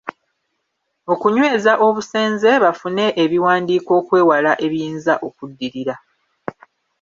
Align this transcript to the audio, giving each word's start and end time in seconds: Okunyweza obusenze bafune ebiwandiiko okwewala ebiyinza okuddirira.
Okunyweza 1.13 1.71
obusenze 1.87 2.49
bafune 2.63 3.05
ebiwandiiko 3.23 3.91
okwewala 3.99 4.51
ebiyinza 4.65 5.13
okuddirira. 5.27 5.95